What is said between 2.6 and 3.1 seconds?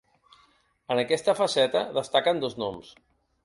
noms.